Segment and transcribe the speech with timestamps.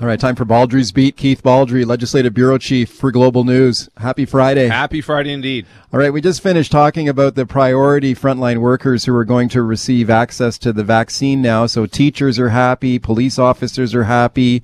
[0.00, 1.18] All right, time for Baldrey's Beat.
[1.18, 3.90] Keith Baldry, Legislative Bureau Chief for Global News.
[3.98, 4.66] Happy Friday.
[4.66, 5.66] Happy Friday indeed.
[5.92, 9.60] All right, we just finished talking about the priority frontline workers who are going to
[9.60, 11.66] receive access to the vaccine now.
[11.66, 14.62] So teachers are happy, police officers are happy,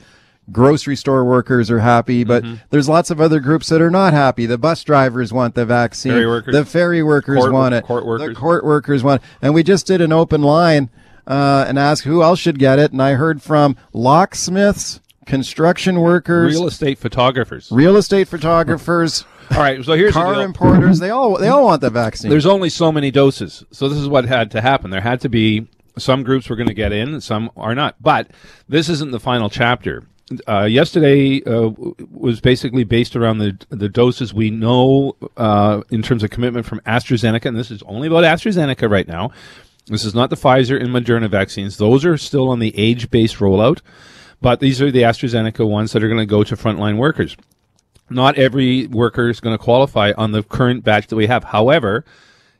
[0.50, 2.54] grocery store workers are happy, but mm-hmm.
[2.70, 4.46] there's lots of other groups that are not happy.
[4.46, 6.12] The bus drivers want the vaccine.
[6.12, 6.42] Ferry.
[6.46, 7.84] The ferry workers court, want it.
[7.84, 8.28] Court workers.
[8.28, 9.28] The court workers want it.
[9.42, 10.88] And we just did an open line
[11.26, 12.92] uh, and asked who else should get it.
[12.92, 19.24] And I heard from locksmiths, construction workers, real estate photographers, real estate photographers.
[19.50, 20.98] all right, so here's car importers.
[20.98, 22.30] They all they all want the vaccine.
[22.30, 24.90] There's only so many doses, so this is what had to happen.
[24.90, 25.68] There had to be
[25.98, 27.96] some groups were going to get in, some are not.
[28.00, 28.30] But
[28.68, 30.04] this isn't the final chapter.
[30.48, 31.70] Uh, yesterday uh,
[32.10, 36.80] was basically based around the the doses we know uh, in terms of commitment from
[36.80, 39.30] AstraZeneca, and this is only about AstraZeneca right now.
[39.86, 43.36] This is not the Pfizer and Moderna vaccines; those are still on the age based
[43.36, 43.80] rollout.
[44.40, 47.36] But these are the AstraZeneca ones that are going to go to frontline workers.
[48.08, 51.44] Not every worker is going to qualify on the current batch that we have.
[51.44, 52.04] However,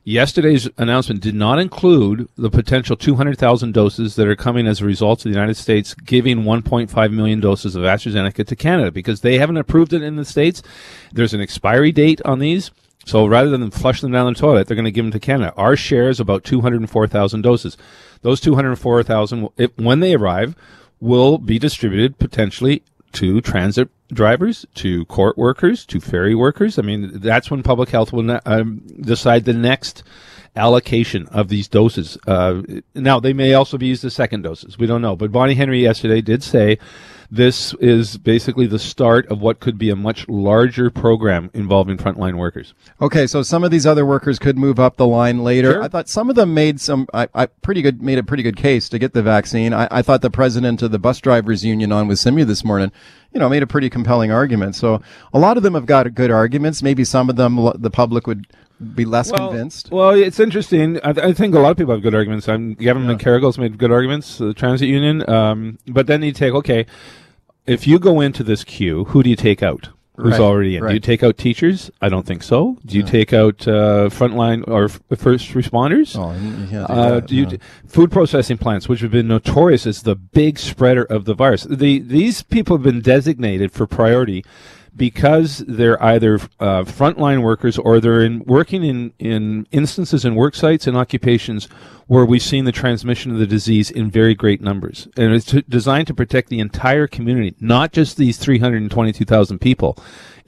[0.03, 5.19] yesterday's announcement did not include the potential 200,000 doses that are coming as a result
[5.19, 9.57] of the United States giving 1.5 million doses of AstraZeneca to Canada because they haven't
[9.57, 10.61] approved it in the States.
[11.13, 12.71] There's an expiry date on these.
[13.05, 15.53] So rather than flush them down the toilet, they're going to give them to Canada.
[15.55, 17.77] Our share is about 204,000 doses.
[18.21, 20.55] Those 204,000, when they arrive,
[20.99, 26.77] will be distributed potentially to transit drivers, to court workers, to ferry workers.
[26.77, 30.03] I mean, that's when public health will um, decide the next
[30.55, 32.17] allocation of these doses.
[32.25, 32.61] Uh,
[32.95, 34.77] now, they may also be used as second doses.
[34.77, 35.15] We don't know.
[35.15, 36.79] But Bonnie Henry yesterday did say
[37.29, 42.37] this is basically the start of what could be a much larger program involving frontline
[42.37, 42.73] workers.
[43.01, 45.73] Okay, so some of these other workers could move up the line later.
[45.73, 45.83] Sure.
[45.83, 48.55] I thought some of them made some, I, I, pretty good, made a pretty good
[48.55, 49.73] case to get the vaccine.
[49.73, 52.91] I, I thought the president of the bus drivers union on with Simi this morning,
[53.33, 54.75] you know, made a pretty compelling argument.
[54.75, 55.01] So
[55.33, 56.81] a lot of them have got good arguments.
[56.81, 58.47] Maybe some of them the public would
[58.93, 59.91] be less well, convinced.
[59.91, 60.97] Well, it's interesting.
[61.03, 62.47] I, th- I, think a lot of people have good arguments.
[62.47, 63.15] I'm Gavin yeah.
[63.15, 65.27] McGarrigle's made good arguments, the transit union.
[65.29, 66.85] Um, but then you take okay,
[67.65, 69.89] if you go into this queue, who do you take out?
[70.17, 70.83] Who's right, already in?
[70.83, 70.89] Right.
[70.89, 71.91] Do you take out teachers?
[72.01, 72.79] I don't think so.
[72.83, 76.17] Do you take out uh, frontline or f- first responders?
[76.17, 76.33] Oh,
[76.71, 77.57] you uh, do you no.
[77.85, 81.63] food processing plants, which have been notorious as the big spreader of the virus?
[81.63, 84.43] The these people have been designated for priority
[84.97, 90.55] because they're either uh, frontline workers or they're in, working in, in instances in work
[90.55, 91.69] sites and occupations
[92.07, 95.07] where we've seen the transmission of the disease in very great numbers.
[95.15, 99.97] And it's designed to protect the entire community, not just these 322,000 people.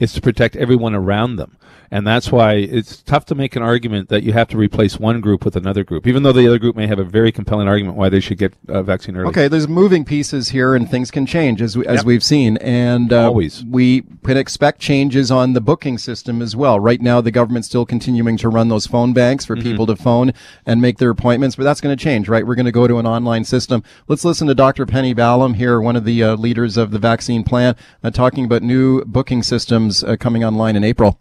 [0.00, 1.56] It's to protect everyone around them.
[1.92, 5.20] And that's why it's tough to make an argument that you have to replace one
[5.20, 7.96] group with another group, even though the other group may have a very compelling argument
[7.96, 9.28] why they should get a vaccine early.
[9.30, 12.04] Okay, there's moving pieces here, and things can change as we, as yep.
[12.04, 16.78] we've seen, and uh, always we can expect changes on the booking system as well.
[16.78, 19.64] Right now, the government's still continuing to run those phone banks for mm-hmm.
[19.64, 20.32] people to phone
[20.64, 22.46] and make their appointments, but that's going to change, right?
[22.46, 23.82] We're going to go to an online system.
[24.06, 24.86] Let's listen to Dr.
[24.86, 27.74] Penny Ballem here, one of the uh, leaders of the vaccine plan,
[28.04, 31.18] uh, talking about new booking systems uh, coming online in April.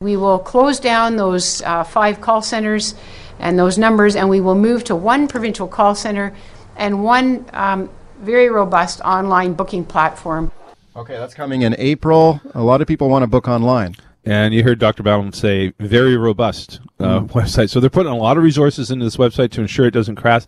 [0.00, 2.94] We will close down those uh, five call centers
[3.38, 6.34] and those numbers, and we will move to one provincial call center
[6.76, 7.90] and one um,
[8.20, 10.50] very robust online booking platform.
[10.96, 12.40] Okay, that's coming in April.
[12.54, 13.96] A lot of people want to book online.
[14.26, 15.02] And you heard Dr.
[15.02, 17.30] Ballem say very robust uh, mm.
[17.30, 17.68] website.
[17.68, 20.44] So they're putting a lot of resources into this website to ensure it doesn't crash.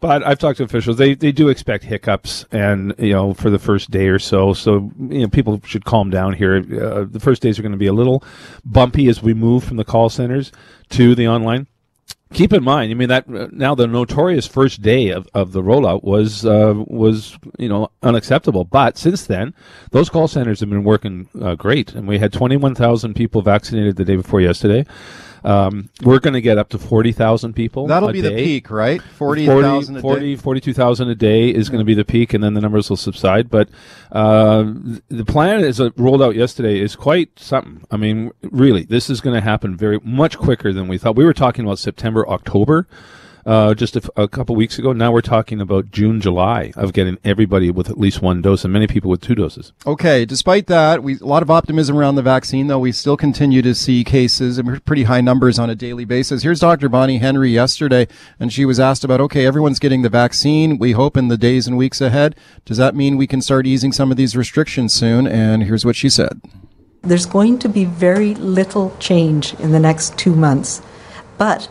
[0.00, 3.58] But I've talked to officials; they they do expect hiccups, and you know, for the
[3.58, 4.54] first day or so.
[4.54, 6.56] So you know, people should calm down here.
[6.56, 8.24] Uh, the first days are going to be a little
[8.64, 10.52] bumpy as we move from the call centers
[10.90, 11.66] to the online.
[12.32, 15.62] Keep in mind, I mean that uh, now the notorious first day of, of the
[15.62, 18.64] rollout was uh, was you know unacceptable.
[18.64, 19.52] But since then,
[19.90, 23.42] those call centers have been working uh, great, and we had twenty one thousand people
[23.42, 24.86] vaccinated the day before yesterday.
[25.44, 27.86] Um, we're going to get up to 40,000 people.
[27.86, 28.28] That'll be day.
[28.28, 29.00] the peak, right?
[29.02, 32.90] 40,000 40, 42,000 a day is going to be the peak, and then the numbers
[32.90, 33.50] will subside.
[33.50, 33.68] But
[34.12, 34.64] uh,
[35.08, 37.84] the plan is uh, rolled out yesterday is quite something.
[37.90, 41.16] I mean, really, this is going to happen very much quicker than we thought.
[41.16, 42.86] We were talking about September, October
[43.46, 44.92] uh, just a, a couple weeks ago.
[44.92, 48.72] Now we're talking about June, July of getting everybody with at least one dose, and
[48.72, 49.72] many people with two doses.
[49.86, 50.24] Okay.
[50.24, 53.74] Despite that, we a lot of optimism around the vaccine, though we still continue to
[53.74, 56.42] see cases and pretty high numbers on a daily basis.
[56.42, 56.88] Here's Dr.
[56.88, 58.08] Bonnie Henry yesterday,
[58.38, 60.78] and she was asked about, okay, everyone's getting the vaccine.
[60.78, 62.36] We hope in the days and weeks ahead.
[62.64, 65.26] Does that mean we can start easing some of these restrictions soon?
[65.26, 66.40] And here's what she said.
[67.02, 70.82] There's going to be very little change in the next two months,
[71.38, 71.68] but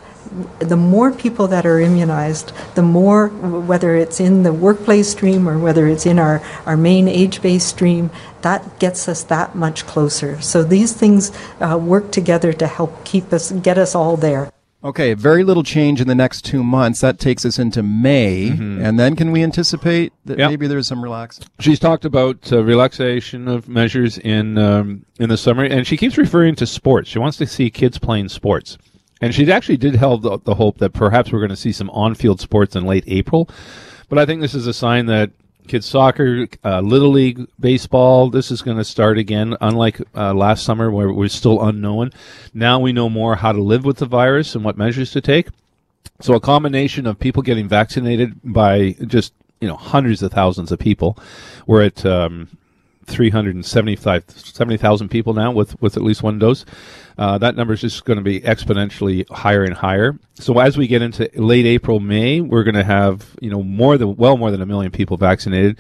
[0.60, 5.58] the more people that are immunized, the more, whether it's in the workplace stream or
[5.58, 8.10] whether it's in our, our main age based stream,
[8.42, 10.42] that gets us that much closer.
[10.42, 14.52] So these things uh, work together to help keep us, get us all there.
[14.81, 17.02] Okay, very little change in the next two months.
[17.02, 18.82] That takes us into May, mm-hmm.
[18.82, 20.50] and then can we anticipate that yep.
[20.50, 21.42] maybe there's some relax?
[21.60, 26.18] She's talked about uh, relaxation of measures in um, in the summer, and she keeps
[26.18, 27.10] referring to sports.
[27.10, 28.78] She wants to see kids playing sports,
[29.21, 31.89] and she actually did held the, the hope that perhaps we're going to see some
[31.89, 33.50] on-field sports in late April.
[34.07, 35.31] But I think this is a sign that
[35.68, 38.30] kids soccer, uh, little league baseball.
[38.30, 42.12] This is going to start again, unlike uh, last summer where it was still unknown.
[42.54, 45.50] Now we know more how to live with the virus and what measures to take.
[46.22, 50.80] So a combination of people getting vaccinated by just you know hundreds of thousands of
[50.80, 51.18] people.
[51.68, 52.50] We're at um,
[53.10, 56.64] 370,000 people now with, with at least one dose.
[57.18, 60.18] Uh, that number is just going to be exponentially higher and higher.
[60.36, 63.98] So as we get into late April, May, we're going to have you know more
[63.98, 65.78] than well more than a million people vaccinated,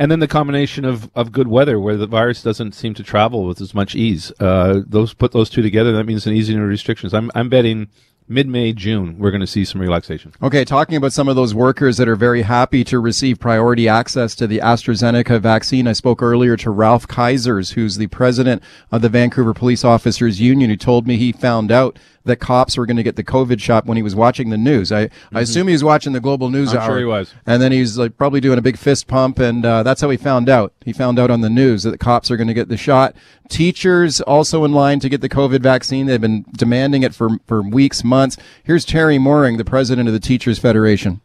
[0.00, 3.44] and then the combination of, of good weather where the virus doesn't seem to travel
[3.44, 4.32] with as much ease.
[4.40, 7.14] Uh, those put those two together, that means an easing of restrictions.
[7.14, 7.86] I'm I'm betting
[8.30, 10.32] mid May, June, we're going to see some relaxation.
[10.40, 14.36] Okay, talking about some of those workers that are very happy to receive priority access
[14.36, 15.88] to the AstraZeneca vaccine.
[15.88, 18.62] I spoke earlier to Ralph Kaisers, who's the president
[18.92, 22.86] of the Vancouver Police Officers Union, who told me he found out that cops were
[22.86, 24.92] going to get the COVID shot when he was watching the news.
[24.92, 25.36] I, mm-hmm.
[25.36, 26.86] I assume he was watching the Global News I'm Hour.
[26.86, 27.34] Sure he was.
[27.46, 30.16] And then he's like probably doing a big fist pump, and uh, that's how he
[30.16, 30.72] found out.
[30.84, 33.14] He found out on the news that the cops are going to get the shot.
[33.48, 36.06] Teachers also in line to get the COVID vaccine.
[36.06, 38.36] They've been demanding it for for weeks, months.
[38.62, 41.20] Here's Teri Mooring, the president of the Teachers Federation.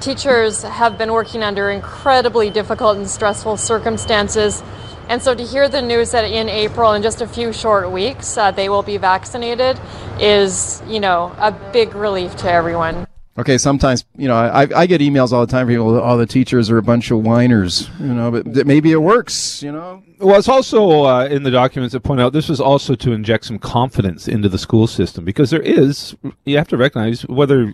[0.00, 4.62] Teachers have been working under incredibly difficult and stressful circumstances
[5.08, 8.36] and so to hear the news that in April, in just a few short weeks,
[8.36, 9.80] uh, they will be vaccinated
[10.20, 13.06] is, you know, a big relief to everyone.
[13.38, 15.98] Okay, sometimes you know I, I get emails all the time from people.
[15.98, 18.30] All oh, the teachers are a bunch of whiners, you know.
[18.30, 20.02] But maybe it works, you know.
[20.18, 23.46] Well, it's also uh, in the documents that point out this was also to inject
[23.46, 26.14] some confidence into the school system because there is
[26.44, 27.72] you have to recognize whether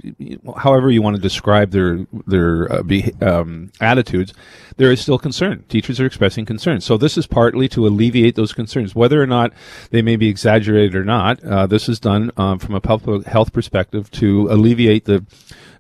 [0.57, 4.33] however you want to describe their their uh, be, um, attitudes,
[4.77, 5.65] there is still concern.
[5.69, 9.53] Teachers are expressing concern, so this is partly to alleviate those concerns, whether or not
[9.91, 11.43] they may be exaggerated or not.
[11.43, 15.25] Uh, this is done um, from a public health perspective to alleviate the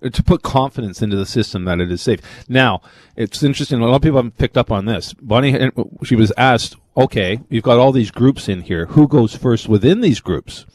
[0.01, 2.21] to put confidence into the system that it is safe.
[2.49, 2.81] Now,
[3.17, 3.81] it's interesting.
[3.81, 5.15] A lot of people haven't picked up on this.
[5.15, 5.71] Bonnie,
[6.05, 8.87] she was asked, okay, you've got all these groups in here.
[8.87, 10.67] Who goes first within these groups?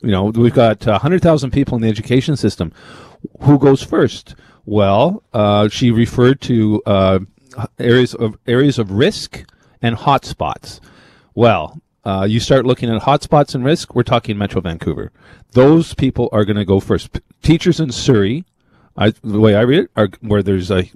[0.00, 2.72] You know, we've got uh, 100,000 people in the education system.
[3.40, 4.34] Who goes first?
[4.64, 7.18] Well, uh, she referred to uh,
[7.78, 9.44] areas of areas of risk
[9.82, 10.80] and hotspots.
[11.34, 13.94] Well, uh, you start looking at hotspots and risk.
[13.94, 15.10] We're talking Metro Vancouver.
[15.52, 17.12] Those people are going to go first.
[17.12, 18.44] P- teachers in Surrey
[18.98, 20.90] I, the way I read it, are where there's a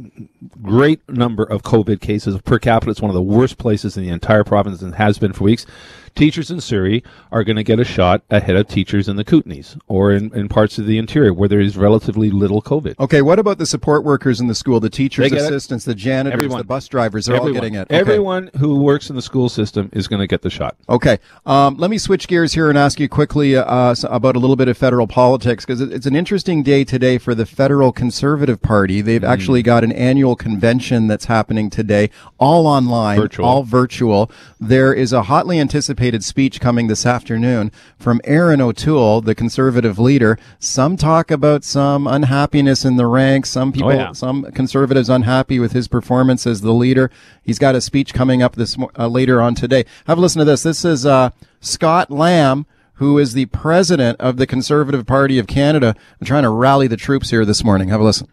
[0.61, 2.91] great number of COVID cases per capita.
[2.91, 5.65] It's one of the worst places in the entire province and has been for weeks
[6.15, 9.79] teachers in Surrey are going to get a shot ahead of teachers in the Kootenays
[9.89, 12.99] or in, in parts of the interior where there is relatively little COVID.
[13.01, 15.91] Okay, what about the support workers in the school, the teachers, assistants, it.
[15.91, 16.59] the janitors, Everyone.
[16.59, 17.27] the bus drivers?
[17.27, 17.57] They're Everyone.
[17.57, 17.83] all getting it.
[17.83, 17.97] Okay.
[17.97, 20.77] Everyone who works in the school system is going to get the shot.
[20.89, 24.57] Okay, um, let me switch gears here and ask you quickly uh, about a little
[24.57, 29.01] bit of federal politics because it's an interesting day today for the federal Conservative Party.
[29.01, 29.29] They've mm.
[29.29, 33.47] actually got an annual convention that's happening today, all online, virtual.
[33.47, 34.31] all virtual.
[34.61, 40.01] There is a hotly anticipated anticipated speech coming this afternoon from Erin O'Toole, the conservative
[40.01, 40.37] leader.
[40.59, 43.51] Some talk about some unhappiness in the ranks.
[43.51, 44.13] Some people, oh, yeah.
[44.13, 47.09] some conservatives unhappy with his performance as the leader.
[47.45, 49.85] He's got a speech coming up this uh, later on today.
[50.07, 50.65] Have a listen to this.
[50.65, 51.31] This is uh,
[51.61, 55.97] Scott Lamb who is the president of the Conservative Party of Canada.
[56.21, 57.89] I'm trying to rally the troops here this morning.
[57.89, 58.29] Have a listen.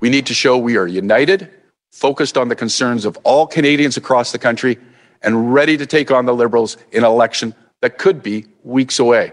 [0.00, 1.48] We need to show we are united,
[1.90, 4.78] focused on the concerns of all Canadians across the country,
[5.22, 9.32] and ready to take on the Liberals in an election that could be weeks away.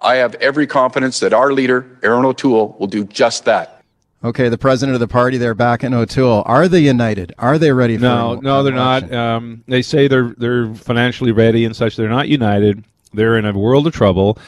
[0.00, 3.82] I have every confidence that our leader, Erin O'Toole, will do just that.
[4.24, 6.42] Okay, the president of the party there back in O'Toole.
[6.46, 7.32] Are they united?
[7.38, 9.10] Are they ready for No, no, they're election?
[9.10, 9.18] not.
[9.36, 11.96] Um, they say they're they're financially ready and such.
[11.96, 12.84] They're not united.
[13.12, 14.38] They're in a world of trouble.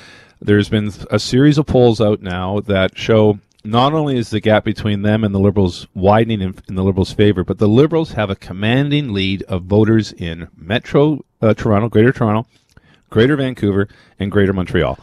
[0.41, 4.65] There's been a series of polls out now that show not only is the gap
[4.65, 8.31] between them and the Liberals widening in, in, the Liberals' favor, but the Liberals have
[8.31, 12.47] a commanding lead of voters in Metro uh, Toronto, Greater Toronto,
[13.09, 14.99] Greater Vancouver, and Greater Montreal.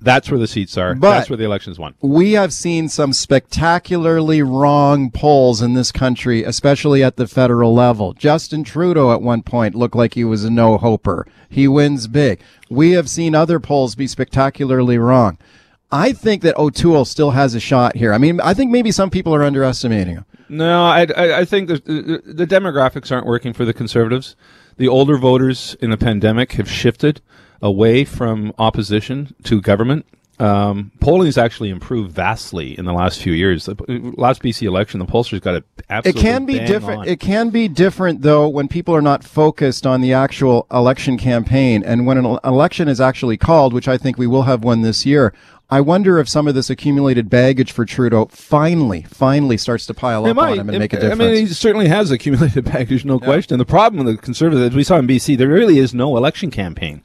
[0.00, 0.96] That's where the seats are.
[0.96, 1.94] But That's where the elections won.
[2.00, 8.12] We have seen some spectacularly wrong polls in this country, especially at the federal level.
[8.12, 11.26] Justin Trudeau at one point looked like he was a no-hoper.
[11.48, 12.40] He wins big.
[12.68, 15.38] We have seen other polls be spectacularly wrong.
[15.92, 18.14] I think that O'Toole still has a shot here.
[18.14, 20.24] I mean, I think maybe some people are underestimating him.
[20.48, 21.06] No, I,
[21.40, 24.34] I, think the, the demographics aren't working for the conservatives.
[24.78, 27.20] The older voters in the pandemic have shifted
[27.60, 30.06] away from opposition to government.
[30.38, 33.66] Um, polling has actually improved vastly in the last few years.
[33.66, 33.76] The
[34.16, 35.64] last BC election, the pollsters got it
[36.04, 37.00] It can be different.
[37.02, 37.08] on.
[37.08, 41.82] It can be different though when people are not focused on the actual election campaign
[41.84, 45.04] and when an election is actually called, which I think we will have one this
[45.06, 45.32] year.
[45.70, 50.26] I wonder if some of this accumulated baggage for Trudeau finally, finally starts to pile
[50.26, 51.20] It up on him and It- make a difference.
[51.20, 53.58] I mean, he certainly has accumulated baggage, no question.
[53.58, 56.50] The problem with the conservatives, as we saw in BC, there really is no election
[56.50, 57.00] campaign.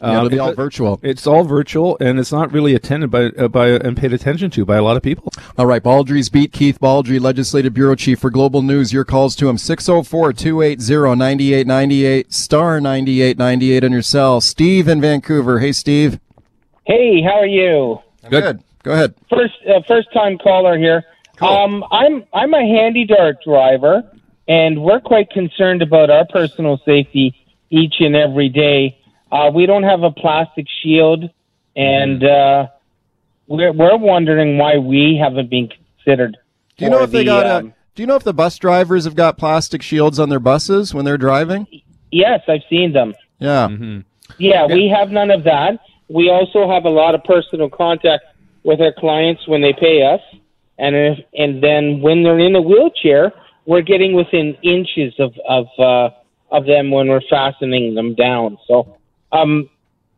[0.00, 1.00] Yeah, it'll Um, be all virtual.
[1.02, 4.64] It's all virtual, and it's not really attended by uh, by and paid attention to
[4.64, 5.32] by a lot of people.
[5.56, 8.92] All right, Baldrey's beat Keith Baldry, Legislative Bureau Chief for Global News.
[8.92, 14.40] Your calls to him 604-280-9898 star 9898 on your cell.
[14.40, 15.58] Steve in Vancouver.
[15.58, 16.20] Hey Steve.
[16.84, 17.98] Hey, how are you?
[18.30, 18.62] Good.
[18.82, 19.14] Go ahead.
[19.28, 21.04] First, uh, first time caller here.
[21.40, 24.02] Um, I'm I'm a HandyDART driver,
[24.48, 27.34] and we're quite concerned about our personal safety
[27.70, 28.97] each and every day.
[29.30, 31.30] Uh, we don't have a plastic shield,
[31.76, 32.68] and uh,
[33.46, 36.36] we're we're wondering why we haven't been considered.
[36.76, 38.34] Do you know for if they the, got um, a, Do you know if the
[38.34, 41.66] bus drivers have got plastic shields on their buses when they're driving?
[42.10, 43.14] Yes, I've seen them.
[43.38, 43.68] Yeah.
[44.38, 45.80] Yeah, we have none of that.
[46.08, 48.24] We also have a lot of personal contact
[48.62, 50.20] with our clients when they pay us,
[50.78, 53.32] and if, and then when they're in a wheelchair,
[53.66, 56.10] we're getting within inches of of uh,
[56.50, 58.58] of them when we're fastening them down.
[58.66, 58.97] So,
[59.32, 59.68] um,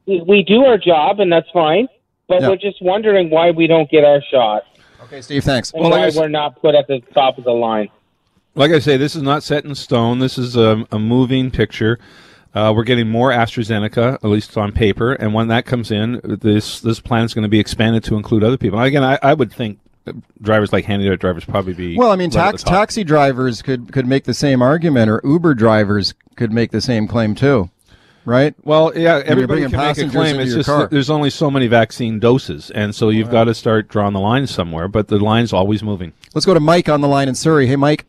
[0.07, 1.89] we, we do our job, and that's fine.
[2.29, 2.49] But Yeah.
[2.51, 4.63] we're just wondering why we don't get our shot,
[5.05, 5.43] Okay, Steve.
[5.45, 5.73] Thanks.
[5.73, 7.89] and Well, I why s- we're not put at the top of the line.
[8.55, 10.19] Like I say, this is not set in stone.
[10.21, 11.99] This is a, a moving picture.
[12.55, 16.81] Uh, we're getting more AstraZeneca, at least on paper, and when that comes in, this
[16.81, 18.81] this plan is going to be expanded to include other people.
[18.81, 19.79] Again, I, I would think
[20.43, 24.07] drivers like HandyDART drivers probably be Well, I mean, right tax, taxi drivers could could
[24.07, 27.71] make the same argument, or Uber drivers could make the same claim too,
[28.25, 28.55] right?
[28.65, 30.39] Well, yeah, everybody can make a claim.
[30.41, 30.89] It's just car.
[30.89, 34.47] there's only so many vaccine doses, and so you've got to start drawing the line
[34.47, 34.89] somewhere.
[34.89, 36.13] But the line's always moving.
[36.35, 37.67] Let's go to Mike on the line in Surrey.
[37.67, 38.07] Hey, Mike.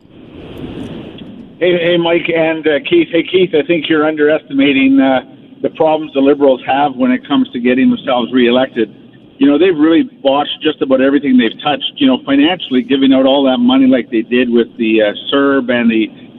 [1.60, 3.10] Hey, hey, Mike and uh, Keith.
[3.12, 5.22] Hey, Keith, I think you're underestimating uh,
[5.62, 8.89] the problems the Liberals have when it comes to getting themselves reelected.
[9.38, 11.94] You know, they've really botched just about everything they've touched.
[11.98, 15.70] You know, financially, giving out all that money like they did with the uh, CERB
[15.70, 16.30] and the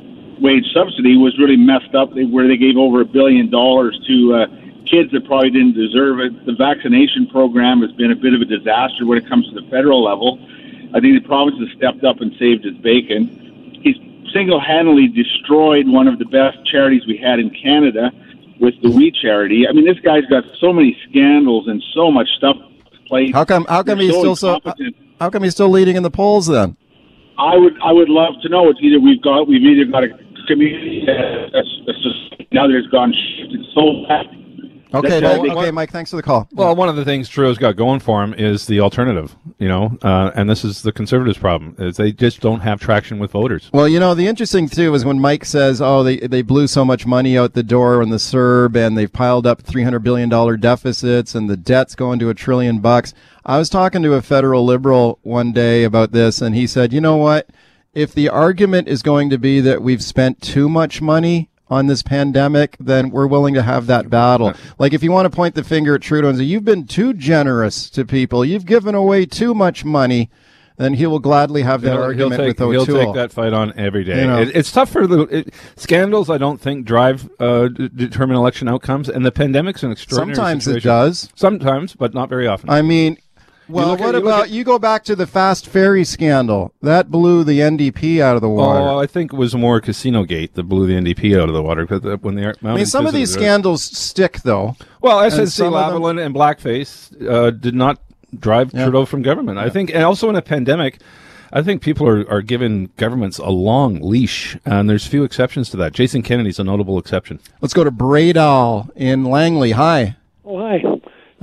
[0.42, 2.11] wage subsidy was really messed up.
[2.12, 4.46] Where they gave over a billion dollars to uh,
[4.87, 6.44] kids that probably didn't deserve it.
[6.44, 9.66] The vaccination program has been a bit of a disaster when it comes to the
[9.70, 10.38] federal level.
[10.94, 13.80] I think the province has stepped up and saved its bacon.
[13.82, 13.96] He's
[14.32, 18.12] single-handedly destroyed one of the best charities we had in Canada
[18.61, 19.66] with the We Charity.
[19.66, 22.56] I mean, this guy's got so many scandals and so much stuff.
[23.06, 23.34] Played.
[23.34, 23.66] How come?
[23.68, 24.61] How come They're he's still so?
[25.20, 26.76] How come he's still leading in the polls then?
[27.38, 28.70] I would I would love to know.
[28.70, 33.12] It's either we've got we've either got a community that's, that's just now there's gone
[33.12, 34.26] shifted so bad.
[34.94, 35.90] Okay, That's thank- okay, Mike.
[35.90, 36.46] Thanks for the call.
[36.52, 39.96] Well, one of the things Trudeau's got going for him is the alternative, you know,
[40.02, 43.70] uh, and this is the conservatives' problem is they just don't have traction with voters.
[43.72, 46.84] Well, you know, the interesting too is when Mike says, "Oh, they they blew so
[46.84, 50.28] much money out the door in the CERB, and they've piled up three hundred billion
[50.28, 53.14] dollar deficits, and the debt's going to a trillion bucks."
[53.46, 57.00] I was talking to a federal liberal one day about this, and he said, "You
[57.00, 57.49] know what?
[57.94, 62.02] If the argument is going to be that we've spent too much money." On this
[62.02, 64.52] pandemic, then we're willing to have that battle.
[64.78, 67.14] Like, if you want to point the finger at Trudeau and say, you've been too
[67.14, 70.28] generous to people, you've given away too much money,
[70.76, 73.54] then he will gladly have that He'll, he'll argument take, with he'll take that fight
[73.54, 74.20] on every day.
[74.20, 74.42] You know.
[74.42, 76.28] it, it's tough for the it, scandals.
[76.28, 80.37] I don't think drive uh, d- determine election outcomes, and the pandemic's an extraordinary.
[80.37, 81.30] Sometimes it does.
[81.34, 82.68] Sometimes, but not very often.
[82.68, 83.16] I mean,
[83.69, 86.73] well, look at- what you about at- you go back to the fast ferry scandal?
[86.83, 88.81] That blew the NDP out of the water.
[88.81, 91.62] Oh, I think it was more Casino Gate that blew the NDP out of the
[91.62, 94.76] water because when they I mean, some of these scandals stick, though.
[95.00, 97.99] Well, And SNC some of them- Lavalin and Blackface uh, did not
[98.38, 98.85] drive Yeah.
[98.85, 99.59] Trudeau from government.
[99.59, 100.99] I think, and also in a pandemic,
[101.52, 105.76] I think people are, are giving governments a long leash, and there's few exceptions to
[105.76, 105.92] that.
[105.92, 107.40] Jason Kenney's a notable exception.
[107.61, 109.73] Let's go to Bradall in Langley.
[109.73, 110.16] Hi.
[110.47, 110.78] Oh, hi.
[110.83, 110.99] Hi.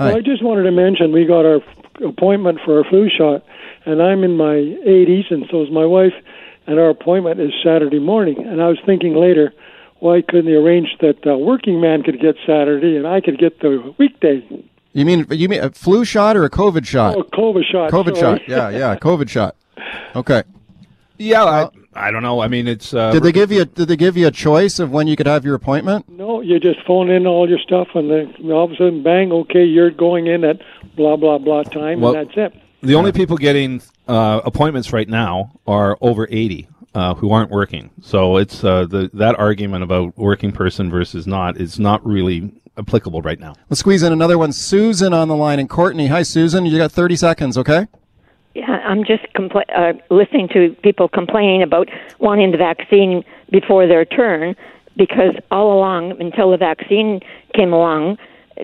[0.08, 1.64] Well, I just wanted to mention we got our f-
[2.06, 3.44] appointment for a flu shot,
[3.86, 6.14] and I'm in my 80s, and so is my wife,
[6.68, 8.46] and our appointment is Saturday morning.
[8.46, 9.54] And I was thinking later,
[10.00, 13.60] why couldn't they arrange that a working man could get Saturday and I could get
[13.60, 14.44] the weekday?
[14.94, 17.16] You mean you mean a flu shot or a COVID shot?
[17.16, 17.92] Oh, COVID shot.
[17.92, 18.40] COVID sorry.
[18.40, 18.50] shot.
[18.50, 19.56] Yeah, yeah, COVID shot.
[20.16, 20.44] Okay.
[21.18, 22.40] Yeah, I, I don't know.
[22.42, 22.94] I mean, it's.
[22.94, 23.66] Uh, Did they give you?
[23.66, 26.08] Did they give you a choice of when you could have your appointment?
[26.10, 29.32] No, you just phone in all your stuff, and then all of a sudden, bang,
[29.32, 30.60] okay, you're going in at
[30.96, 32.62] blah blah blah time, Well- and that's it.
[32.82, 37.90] The only people getting uh, appointments right now are over 80 uh, who aren't working.
[38.02, 43.22] So it's uh, the that argument about working person versus not is not really applicable
[43.22, 43.54] right now.
[43.70, 44.54] Let's squeeze in another one.
[44.54, 46.08] Susan on the line and Courtenay.
[46.08, 46.66] Hi, Susan.
[46.66, 47.88] You got 30 seconds, okay?
[48.56, 51.88] Yeah, I'm just compla- uh, listening to people complaining about
[52.20, 54.56] wanting the vaccine before their turn
[54.98, 57.22] because all along, until the vaccine
[57.54, 58.18] came along,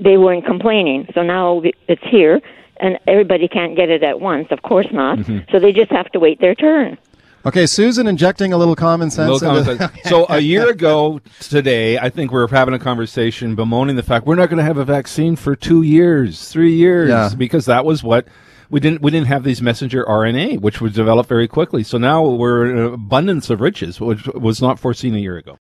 [0.04, 1.08] they weren't complaining.
[1.14, 2.42] So now it's here,
[2.78, 4.48] and everybody can't get it at once.
[4.52, 5.20] Of course not.
[5.52, 6.98] So they just have to wait their turn.
[7.46, 9.30] Okay, Susan injecting a little common sense.
[9.40, 9.92] Little common sense.
[10.10, 14.26] so a year ago today, I think we were having a conversation bemoaning the fact
[14.26, 17.30] we're not going to have a vaccine for two years, three years, Yeah.
[17.38, 18.28] because that was what
[18.70, 21.84] we didn't we didn't have these messenger RNA, which was developed very quickly.
[21.84, 25.54] So now we're in an abundance of riches, which was not foreseen a year ago.